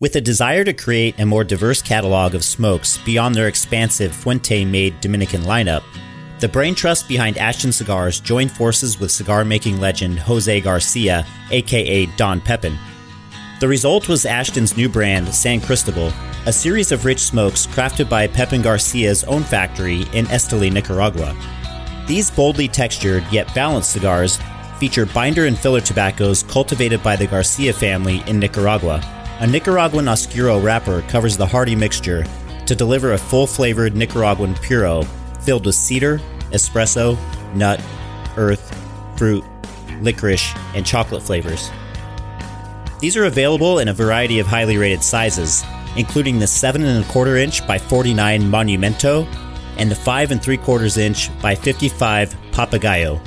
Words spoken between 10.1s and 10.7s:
Jose